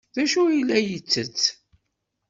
D 0.15 0.17
acu 0.23 0.41
ay 0.45 0.61
la 0.67 0.77
yettett? 0.87 1.41